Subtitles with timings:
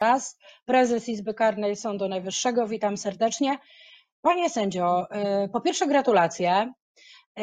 [0.00, 2.66] raz prezes Izby Karnej Sądu Najwyższego.
[2.66, 3.58] Witam serdecznie.
[4.22, 5.06] Panie sędzio,
[5.44, 6.72] y, po pierwsze gratulacje,
[7.38, 7.42] y,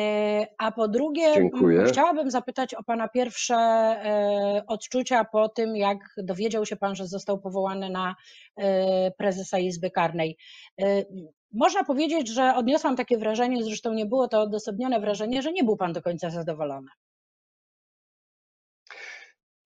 [0.58, 1.84] a po drugie Dziękuję.
[1.86, 3.56] chciałabym zapytać o Pana pierwsze
[4.58, 8.16] y, odczucia po tym, jak dowiedział się Pan, że został powołany na
[9.18, 10.38] prezesa Izby Karnej.
[11.54, 15.78] Można powiedzieć, że odniosłam takie wrażenie, zresztą nie było to odosobnione wrażenie, że nie był
[15.78, 16.88] Pan do końca zadowolony.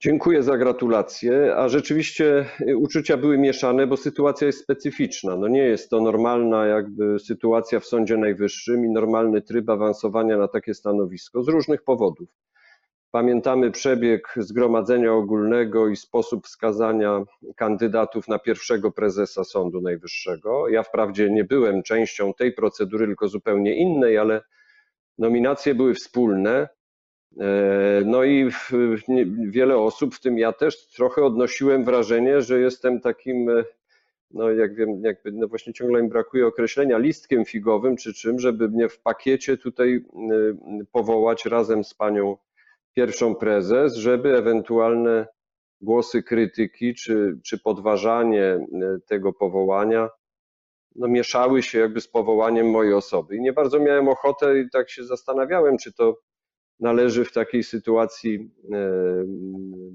[0.03, 5.35] Dziękuję za gratulacje, a rzeczywiście y, uczucia były mieszane, bo sytuacja jest specyficzna.
[5.35, 10.47] No nie jest to normalna jakby sytuacja w Sądzie Najwyższym i normalny tryb awansowania na
[10.47, 12.29] takie stanowisko z różnych powodów.
[13.11, 17.23] Pamiętamy przebieg Zgromadzenia Ogólnego i sposób wskazania
[17.55, 20.69] kandydatów na pierwszego prezesa Sądu Najwyższego.
[20.69, 24.41] Ja wprawdzie nie byłem częścią tej procedury, tylko zupełnie innej, ale
[25.17, 26.67] nominacje były wspólne.
[27.39, 28.51] E, no i
[29.49, 33.63] wiele osób, w tym ja też, trochę odnosiłem wrażenie, że jestem takim, e,
[34.31, 38.69] no jak wiem, jakby, no właśnie ciągle mi brakuje określenia, listkiem figowym czy czym, żeby
[38.69, 42.37] mnie w pakiecie tutaj e, powołać razem z panią
[42.93, 45.27] pierwszą prezes, żeby ewentualne
[45.81, 48.67] głosy krytyki czy, czy podważanie
[49.07, 50.09] tego powołania
[50.95, 53.35] no, mieszały się jakby z powołaniem mojej osoby.
[53.35, 56.17] I nie bardzo miałem ochotę i tak się zastanawiałem, czy to
[56.81, 58.91] należy w takiej sytuacji e,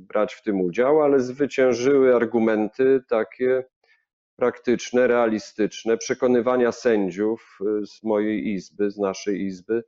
[0.08, 3.64] brać w tym udział, ale zwyciężyły argumenty takie
[4.36, 9.84] praktyczne, realistyczne, przekonywania sędziów e, z mojej izby, z naszej izby,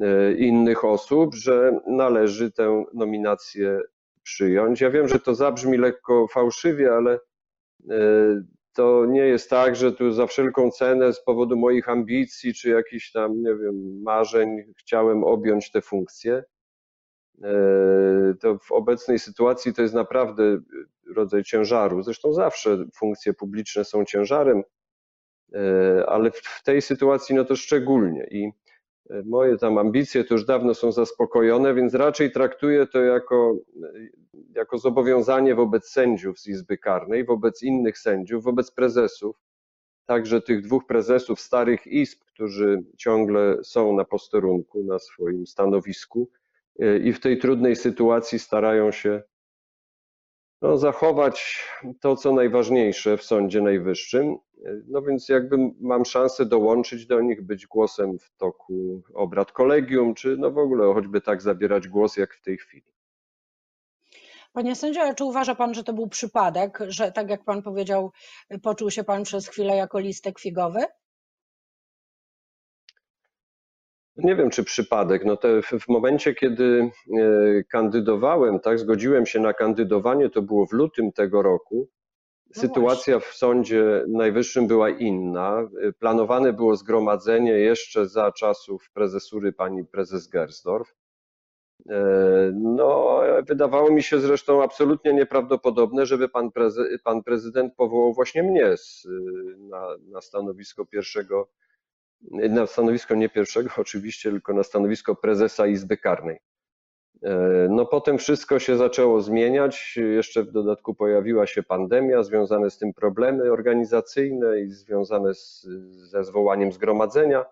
[0.00, 3.80] e, innych osób, że należy tę nominację
[4.22, 4.80] przyjąć.
[4.80, 7.18] Ja wiem, że to zabrzmi lekko fałszywie, ale
[8.72, 13.12] to nie jest tak, że tu za wszelką cenę z powodu moich ambicji czy jakichś
[13.12, 16.44] tam, nie wiem, marzeń chciałem objąć te funkcje.
[17.44, 20.60] E, to w obecnej sytuacji to jest naprawdę
[21.14, 22.02] rodzaj ciężaru.
[22.02, 24.62] Zresztą zawsze funkcje publiczne są ciężarem,
[25.54, 28.26] e, ale w tej sytuacji no to szczególnie.
[28.30, 28.50] I
[29.24, 33.56] moje tam ambicje to już dawno są zaspokojone, więc raczej traktuję to jako,
[34.54, 39.36] jako zobowiązanie wobec sędziów z Izby Karnej, wobec innych sędziów, wobec prezesów,
[40.06, 46.30] także tych dwóch prezesów starych izb, którzy ciągle są na posterunku, na swoim stanowisku
[47.04, 49.22] i w tej trudnej sytuacji starają się
[50.62, 51.64] no, zachować
[52.00, 54.36] to, co najważniejsze w Sądzie Najwyższym.
[54.86, 60.36] No więc jakby mam szansę dołączyć do nich, być głosem w toku obrad kolegium, czy
[60.38, 62.92] no w ogóle choćby tak zabierać głos jak w tej chwili.
[64.52, 68.12] Panie sędzio, czy uważa pan, że to był przypadek, że tak jak pan powiedział,
[68.62, 70.80] poczuł się pan przez chwilę jako listek figowy?
[74.16, 75.24] Nie wiem, czy przypadek.
[75.24, 80.72] No te, w momencie, kiedy e, kandydowałem, tak, zgodziłem się na kandydowanie, to było w
[80.72, 81.88] lutym tego roku.
[82.56, 85.68] No Sytuacja w Sądzie Najwyższym była inna.
[85.98, 90.94] Planowane było zgromadzenie jeszcze za czasów prezesury pani prezes Gersdorf.
[91.90, 98.42] E, no, wydawało mi się zresztą absolutnie nieprawdopodobne, żeby pan, prezy, pan prezydent powołał właśnie
[98.42, 99.08] mnie z,
[99.58, 101.48] na, na stanowisko pierwszego
[102.30, 106.38] na stanowisko nie pierwszego oczywiście, tylko na stanowisko prezesa Izby Karnej.
[107.22, 112.78] E, no potem wszystko się zaczęło zmieniać, jeszcze w dodatku pojawiła się pandemia, związane z
[112.78, 115.66] tym problemy organizacyjne i związane z,
[116.10, 117.44] ze zwołaniem zgromadzenia.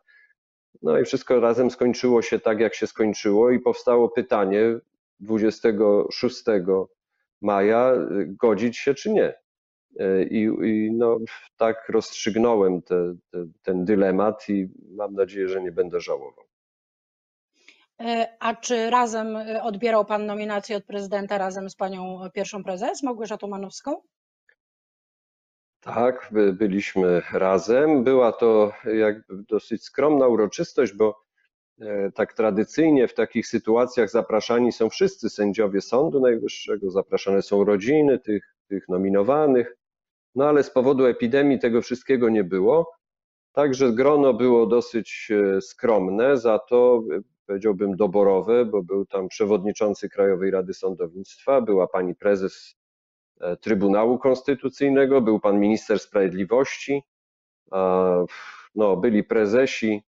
[0.83, 4.79] No i wszystko razem skończyło się tak, jak się skończyło i powstało pytanie
[5.21, 6.45] 26
[7.41, 7.93] maja,
[8.27, 9.35] godzić się czy nie.
[9.99, 11.19] E, I, i no,
[11.57, 16.45] tak rozstrzygnąłem te, te, ten dylemat i mam nadzieję, że nie będę żałował.
[18.01, 23.03] E, a czy razem e, odbierał Pan nominację od prezydenta razem z Panią pierwszą prezes
[23.03, 24.03] Małgorzatą Manowską?
[25.81, 28.05] Tak, byliśmy razem.
[28.05, 31.29] Była to jakby dosyć skromna uroczystość, bo
[32.15, 38.55] tak tradycyjnie w takich sytuacjach zapraszani są wszyscy sędziowie Sądu Najwyższego, zapraszane są rodziny tych,
[38.69, 39.78] tych nominowanych.
[40.39, 42.93] No ale z powodu epidemii tego wszystkiego nie było.
[43.53, 50.09] Także grono było dosyć e, skromne, za to e, powiedziałbym doborowe, bo był tam przewodniczący
[50.09, 52.77] Krajowej Rady Sądownictwa, była pani prezes
[53.41, 57.03] e, Trybunału Konstytucyjnego, był pan minister sprawiedliwości,
[58.75, 60.03] no, byli prezesi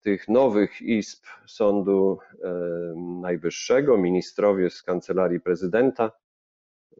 [0.00, 2.18] tych nowych izb Sądu
[3.20, 6.10] Najwyższego, ministrowie z kancelarii prezydenta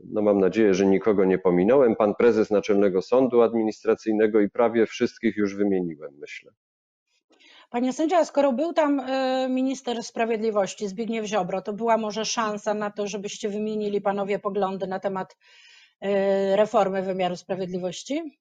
[0.04, 5.36] no mam nadzieję, że nikogo nie pominąłem, pan prezes Naczelnego Sądu Administracyjnego i prawie wszystkich
[5.36, 6.52] już wymieniłem, myślę.
[7.70, 12.90] Panie sędzia, skoro był tam e, minister sprawiedliwości Zbigniew Ziobro, to była może szansa na
[12.90, 15.36] to, żebyście wymienili panowie poglądy na temat
[16.56, 18.38] reformy wymiaru sprawiedliwości?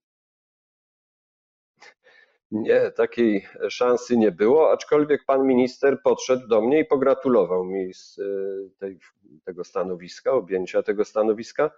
[2.51, 8.19] Nie, takiej szansy nie było, aczkolwiek pan minister podszedł do mnie i pogratulował mi z
[8.79, 8.99] tej,
[9.45, 11.71] tego stanowiska, objęcia tego stanowiska.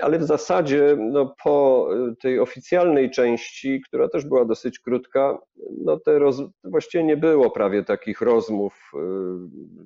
[0.00, 1.88] Ale w zasadzie no, po
[2.20, 5.38] tej oficjalnej części, która też była dosyć krótka,
[5.84, 6.42] no te roz...
[6.64, 8.92] właściwie nie było prawie takich rozmów,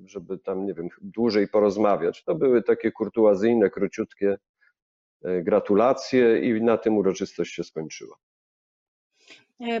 [0.05, 2.23] żeby tam, nie wiem, dłużej porozmawiać.
[2.23, 4.37] To były takie kurtuazyjne, króciutkie
[5.23, 8.15] gratulacje i na tym uroczystość się skończyła.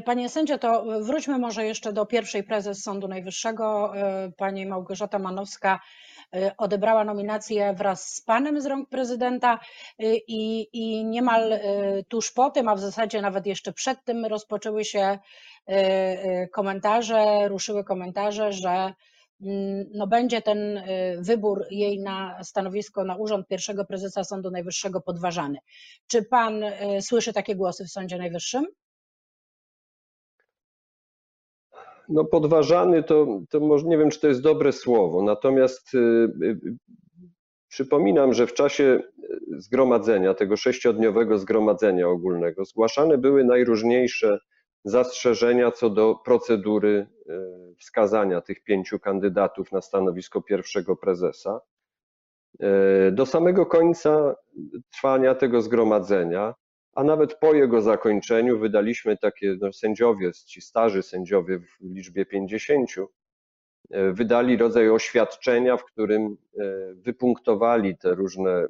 [0.05, 3.93] Panie sędzio, to wróćmy może jeszcze do pierwszej prezes Sądu Najwyższego.
[4.37, 5.79] Pani Małgorzata Manowska
[6.35, 9.59] Y, odebrała nominację wraz z panem z rąk prezydenta
[10.27, 11.59] i, i niemal
[12.07, 15.19] tuż po tym, a w zasadzie nawet jeszcze przed tym rozpoczęły się
[16.53, 18.93] komentarze, ruszyły komentarze, że
[19.41, 20.83] mm, no będzie ten
[21.17, 25.57] wybór jej na stanowisko, na urząd pierwszego prezesa Sądu Najwyższego podważany.
[26.07, 26.63] Czy pan
[27.01, 28.65] słyszy takie głosy w Sądzie Najwyższym?
[32.11, 35.97] No podważany to, to może nie wiem, czy to jest dobre słowo, natomiast y,
[36.43, 36.59] y,
[37.67, 39.03] przypominam, że w czasie
[39.57, 44.39] zgromadzenia, tego sześciodniowego zgromadzenia ogólnego, zgłaszane były najróżniejsze
[44.83, 51.61] zastrzeżenia co do procedury y, wskazania tych pięciu kandydatów na stanowisko pierwszego prezesa.
[53.11, 54.35] Do samego końca
[54.91, 56.53] trwania tego zgromadzenia
[56.93, 62.89] a nawet po jego zakończeniu wydaliśmy takie, no, sędziowie, ci starzy sędziowie w liczbie 50,
[63.91, 68.67] e, wydali rodzaj oświadczenia, w którym e, wypunktowali te różne e,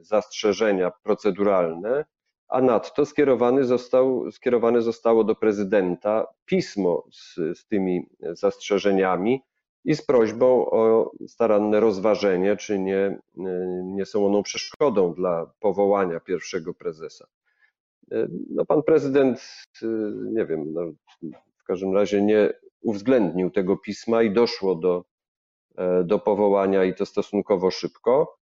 [0.00, 2.04] zastrzeżenia proceduralne,
[2.48, 9.42] a nadto skierowany został, skierowane zostało do prezydenta pismo z, z tymi zastrzeżeniami
[9.84, 13.18] i z prośbą o staranne rozważenie, czy nie,
[13.84, 17.26] nie są one przeszkodą dla powołania pierwszego prezesa.
[18.50, 19.40] No, pan prezydent,
[20.32, 20.92] nie wiem, no,
[21.58, 22.52] w każdym razie nie
[22.82, 25.04] uwzględnił tego pisma i doszło do,
[25.76, 28.38] e, do powołania i to stosunkowo szybko.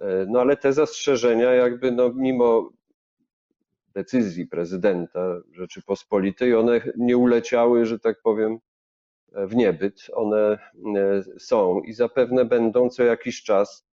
[0.00, 2.70] E, no ale te zastrzeżenia, jakby no, mimo
[3.94, 8.58] decyzji prezydenta Rzeczypospolitej, one nie uleciały, że tak powiem,
[9.32, 10.06] w niebyt.
[10.12, 10.58] One
[10.96, 13.86] e, są i zapewne będą co jakiś czas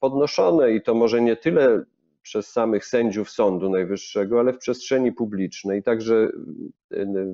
[0.00, 1.84] podnoszone i to może nie tyle
[2.22, 6.28] przez samych sędziów Sądu Najwyższego, ale w przestrzeni publicznej, także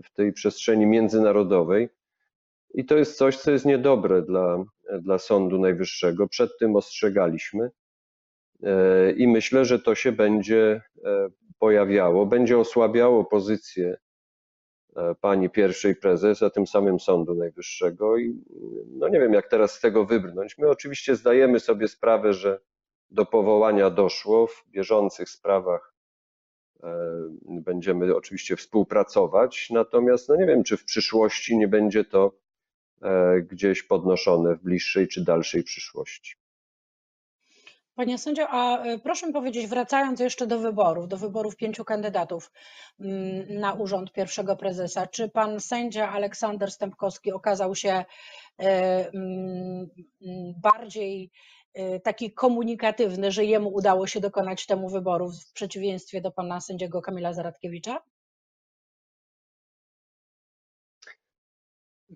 [0.04, 1.88] w tej przestrzeni międzynarodowej.
[2.74, 4.64] I to jest coś, co jest niedobre dla,
[5.00, 6.28] dla Sądu Najwyższego.
[6.28, 7.70] Przed tym ostrzegaliśmy
[8.62, 11.28] e, i myślę, że to się będzie e,
[11.58, 13.96] pojawiało, będzie osłabiało pozycję
[14.96, 18.18] e, pani pierwszej prezes, a tym samym Sądu Najwyższego.
[18.18, 18.44] I
[18.90, 20.58] no nie wiem, jak teraz z tego wybrnąć.
[20.58, 22.60] My oczywiście zdajemy sobie sprawę, że
[23.10, 24.46] do powołania doszło.
[24.46, 25.94] W bieżących sprawach
[26.82, 26.88] e,
[27.40, 32.32] będziemy oczywiście współpracować, natomiast no nie wiem, czy w przyszłości nie będzie to
[33.02, 36.34] e, gdzieś podnoszone w bliższej czy dalszej przyszłości.
[37.94, 42.52] Panie sędzio, a e, proszę powiedzieć, wracając jeszcze do wyborów, do wyborów pięciu kandydatów
[43.00, 48.04] mm, na urząd pierwszego prezesa, czy pan sędzia Aleksander Stępkowski okazał się
[48.58, 49.88] mm,
[50.62, 51.30] bardziej
[52.02, 57.32] taki komunikatywny, że jemu udało się dokonać temu wyboru w przeciwieństwie do pana sędziego Kamila
[57.32, 58.02] Zaradkiewicza?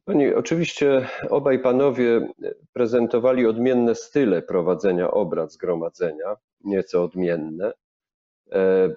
[0.04, 2.28] Pani, oczywiście obaj panowie
[2.72, 7.72] prezentowali odmienne style prowadzenia obrad zgromadzenia, nieco odmienne.
[8.52, 8.88] E,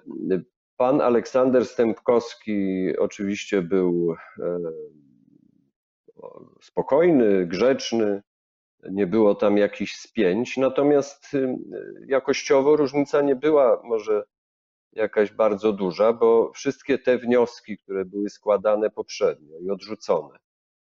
[0.76, 4.58] pan Aleksander Stępkowski oczywiście był e,
[6.62, 8.22] spokojny, grzeczny,
[8.90, 11.56] nie było tam jakichś spięć, natomiast y,
[12.06, 14.24] jakościowo różnica nie była może
[14.92, 20.38] jakaś bardzo duża, bo wszystkie te wnioski, które były składane poprzednio i odrzucone,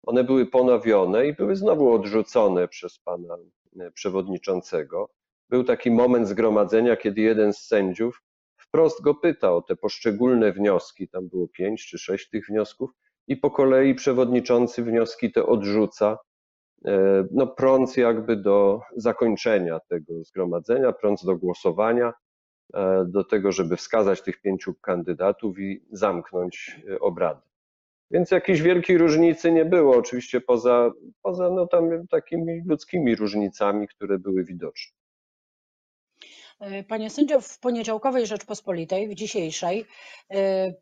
[0.07, 3.37] one były ponowione i były znowu odrzucone przez pana
[3.81, 5.09] y, przewodniczącego.
[5.49, 8.23] Był taki moment zgromadzenia, kiedy jeden z sędziów
[8.57, 12.91] wprost go pyta o te poszczególne wnioski, tam było pięć czy sześć tych wniosków,
[13.29, 16.13] i po kolei przewodniczący wnioski te odrzuca.
[16.13, 16.17] E,
[17.31, 22.13] no, prąc jakby do zakończenia tego zgromadzenia, prąc do głosowania,
[22.75, 27.41] e, do tego, żeby wskazać tych pięciu kandydatów i zamknąć e, obrady.
[28.11, 30.91] Więc jakiejś wielkiej różnicy nie było, oczywiście poza,
[31.23, 35.06] poza no, tam takimi ludzkimi różnicami, które były widoczne.
[36.61, 39.85] E, panie sędzio, w poniedziałkowej Rzeczpospolitej, w dzisiejszej,
[40.31, 40.73] e,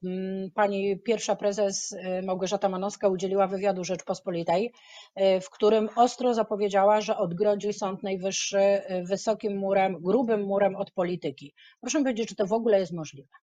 [0.54, 4.72] pani pierwsza prezes e, Małgorzata Manowska udzieliła wywiadu Rzeczpospolitej,
[5.42, 11.54] w którym ostro zapowiedziała, że odgrodzi Sąd Najwyższy wysokim murem, grubym murem od polityki.
[11.80, 13.43] Proszę powiedzieć, czy to w ogóle jest możliwe?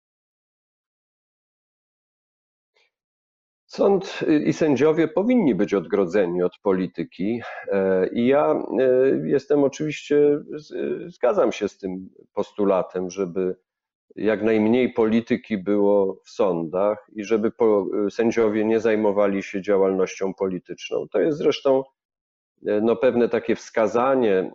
[3.68, 7.42] Sąd i sędziowie powinni być odgrodzeni od polityki.
[7.72, 8.88] E, I ja e,
[9.28, 10.40] jestem oczywiście,
[11.08, 13.56] zgadzam się z tym postulatem, żeby
[14.16, 17.52] jak najmniej polityki było w sądach i żeby
[18.10, 21.08] sędziowie nie zajmowali się działalnością polityczną.
[21.08, 21.84] To jest zresztą
[22.68, 24.52] e, no, pewne takie wskazanie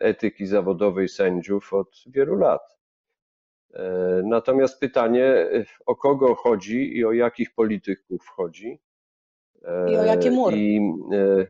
[0.00, 2.76] etyki zawodowej sędziów od wielu lat.
[3.76, 5.50] E, natomiast pytanie,
[5.86, 8.80] o kogo chodzi i o jakich polityków chodzi.
[9.90, 10.54] I o jaki mur.
[10.54, 10.80] I,
[11.12, 11.46] e,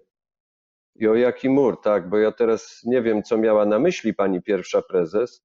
[0.97, 4.43] I o jaki mur, tak, bo ja teraz nie wiem, co miała na myśli pani
[4.43, 5.45] pierwsza prezes,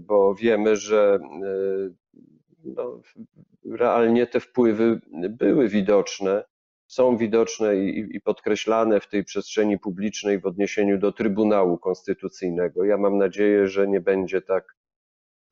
[0.00, 1.90] bo wiemy, że e,
[2.64, 3.00] no,
[3.64, 6.44] realnie te wpływy były widoczne,
[6.86, 12.84] są widoczne i, i podkreślane w tej przestrzeni publicznej w odniesieniu do Trybunału Konstytucyjnego.
[12.84, 14.76] Ja mam nadzieję, że nie będzie tak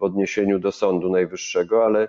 [0.03, 2.09] w odniesieniu do Sądu Najwyższego, ale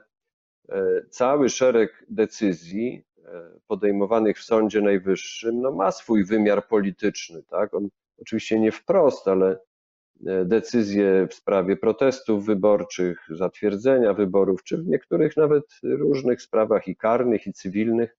[0.69, 7.43] e, cały szereg decyzji e, podejmowanych w Sądzie Najwyższym no, ma swój wymiar polityczny.
[7.43, 7.73] Tak?
[7.73, 9.59] On oczywiście nie wprost, ale
[10.27, 16.95] e, decyzje w sprawie protestów wyborczych, zatwierdzenia wyborów, czy w niektórych nawet różnych sprawach i
[16.95, 18.17] karnych, i cywilnych,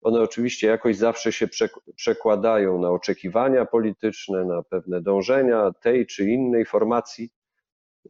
[0.00, 1.48] one oczywiście jakoś zawsze się
[1.96, 7.30] przekładają na oczekiwania polityczne, na pewne dążenia tej czy innej formacji.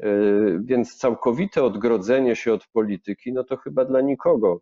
[0.00, 0.08] E,
[0.64, 4.60] więc całkowite odgrodzenie się od polityki, no to chyba dla nikogo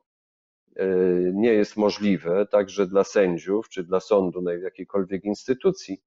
[0.77, 0.87] e,
[1.33, 6.01] nie jest możliwe, także dla sędziów czy dla sądu, na jakiejkolwiek instytucji.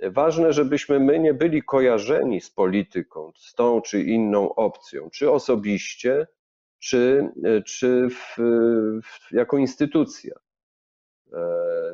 [0.00, 6.26] Ważne, żebyśmy my nie byli kojarzeni z polityką, z tą czy inną opcją, czy osobiście,
[6.78, 8.36] czy, e, czy w,
[9.02, 10.34] w, jako instytucja.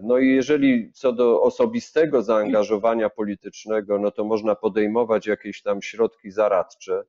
[0.03, 6.31] No i jeżeli co do osobistego zaangażowania politycznego, no to można podejmować jakieś tam środki
[6.31, 7.05] zaradcze,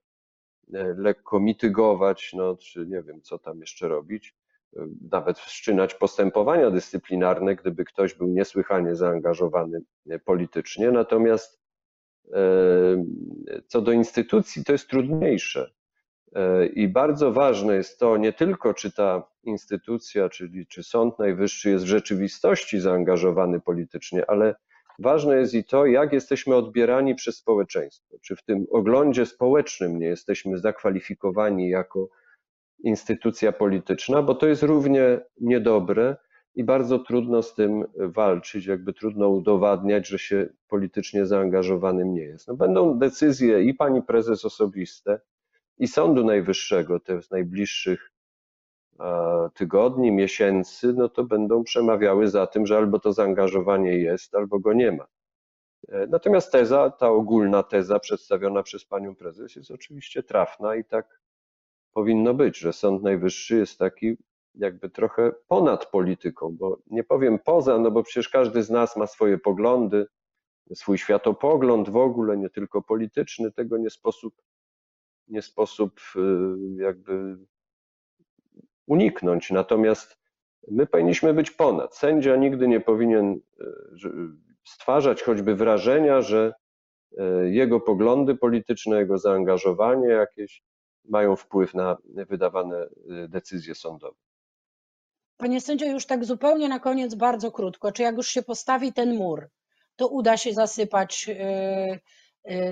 [0.73, 4.35] e, lekko mitygować, no czy nie wiem, co tam jeszcze robić,
[4.77, 10.91] e, nawet wszczynać postępowania dyscyplinarne, gdyby ktoś był niesłychanie zaangażowany e, politycznie.
[10.91, 11.59] Natomiast
[13.67, 15.71] co do instytucji, to jest trudniejsze.
[16.35, 21.69] E, I bardzo ważne jest to nie tylko, czy ta instytucja, czyli czy Sąd Najwyższy
[21.69, 24.55] jest w rzeczywistości zaangażowany politycznie, ale
[24.99, 28.17] ważne jest i to, jak jesteśmy odbierani przez społeczeństwo.
[28.21, 32.09] Czy w tym oglądzie społecznym nie jesteśmy zakwalifikowani jako
[32.83, 36.15] instytucja polityczna, bo to jest równie niedobre
[36.55, 42.47] i bardzo trudno z tym walczyć, jakby trudno udowadniać, że się politycznie zaangażowanym nie jest.
[42.47, 45.19] No będą decyzje i pani prezes osobiste,
[45.79, 48.11] i Sądu Najwyższego, te z najbliższych
[49.53, 54.73] tygodni, miesięcy, no to będą przemawiały za tym, że albo to zaangażowanie jest, albo go
[54.73, 55.07] nie ma.
[55.87, 61.21] E, natomiast teza, ta ogólna teza przedstawiona przez panią prezes jest oczywiście trafna i tak
[61.93, 64.17] powinno być, że Sąd Najwyższy jest taki
[64.55, 69.07] jakby trochę ponad polityką, bo nie powiem poza, no bo przecież każdy z nas ma
[69.07, 70.05] swoje poglądy,
[70.73, 74.33] swój światopogląd w ogóle, nie tylko polityczny, tego nie sposób
[75.29, 76.19] nie sposób y,
[76.83, 77.37] jakby
[78.87, 79.51] uniknąć.
[79.51, 80.17] Natomiast
[80.67, 81.95] my powinniśmy być ponad.
[81.95, 83.39] Sędzia nigdy nie powinien y,
[84.67, 86.53] stwarzać choćby wrażenia, że
[87.11, 90.63] y, jego poglądy polityczne, jego zaangażowanie jakieś
[91.05, 92.87] mają wpływ na wydawane
[93.27, 94.17] decyzje sądowe.
[95.37, 97.91] Panie sędzio, już tak zupełnie na koniec, bardzo krótko.
[97.91, 99.49] Czy jak już się postawi ten mur,
[99.95, 101.99] to uda się zasypać Y,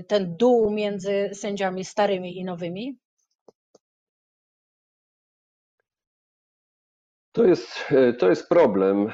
[0.08, 2.98] ten dół między sędziami starymi i nowymi?
[7.32, 7.70] To jest,
[8.20, 9.08] to jest problem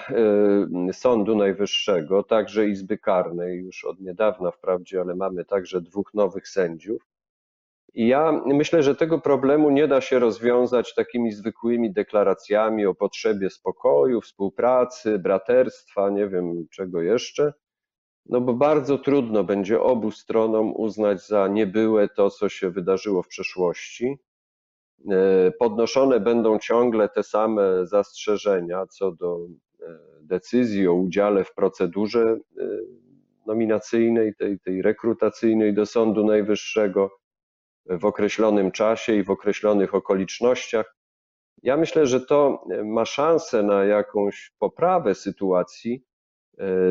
[0.89, 6.47] y, Sądu Najwyższego, także Izby Karnej, już od niedawna wprawdzie, ale mamy także dwóch nowych
[6.47, 7.07] sędziów.
[7.93, 13.49] I ja myślę, że tego problemu nie da się rozwiązać takimi zwykłymi deklaracjami o potrzebie
[13.49, 17.53] spokoju, współpracy, braterstwa, nie wiem czego jeszcze.
[18.25, 23.27] No bo bardzo trudno będzie obu stronom uznać za niebyłe to, co się wydarzyło w
[23.27, 24.17] przeszłości.
[25.11, 29.47] E, podnoszone będą ciągle te same zastrzeżenia co do
[29.81, 32.63] e, decyzji o udziale w procedurze e,
[33.45, 37.09] nominacyjnej, tej, tej rekrutacyjnej do Sądu Najwyższego
[37.85, 40.95] w określonym czasie i w określonych okolicznościach.
[41.63, 46.03] Ja myślę, że to ma szansę na jakąś poprawę sytuacji,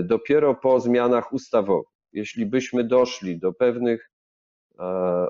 [0.03, 1.93] dopiero po zmianach ustawowych.
[2.13, 4.11] Jeśli byśmy doszli do pewnych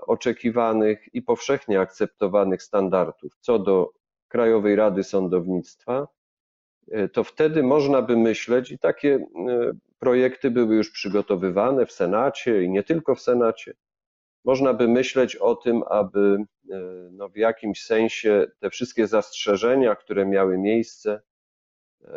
[0.06, 3.90] oczekiwanych i powszechnie akceptowanych standardów co do
[4.28, 6.08] Krajowej Rady Sądownictwa,
[7.12, 9.26] to wtedy można by myśleć, i takie
[9.98, 13.74] projekty były już przygotowywane w Senacie i nie tylko w Senacie,
[14.44, 16.36] można by myśleć o tym, aby
[17.10, 21.22] no, w jakimś sensie te wszystkie zastrzeżenia, które miały miejsce,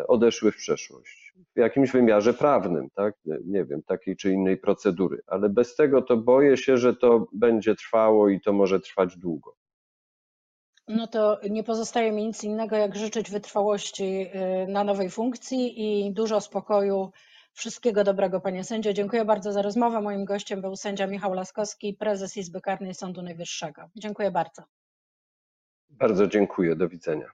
[0.08, 1.25] odeszły w przeszłość.
[1.36, 3.16] W jakimś wymiarze prawnym, tak?
[3.46, 7.76] Nie wiem, takiej czy innej procedury, ale bez tego to boję się, że to będzie
[7.76, 9.56] trwało i to może trwać długo.
[10.88, 16.14] No to nie pozostaje mi nic innego, jak życzyć wytrwałości y, na nowej funkcji i
[16.14, 17.12] dużo spokoju.
[17.54, 18.94] Wszystkiego dobrego, panie sędzio.
[18.94, 20.02] Dziękuję bardzo za rozmowę.
[20.02, 23.90] Moim gościem był sędzia Michał Laskowski, prezes Izby Karnej Sądu Najwyższego.
[23.96, 24.64] Dziękuję bardzo.
[25.90, 26.76] Bardzo dziękuję.
[26.76, 27.32] Do widzenia.